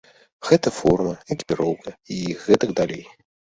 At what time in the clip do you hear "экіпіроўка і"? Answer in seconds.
1.37-2.21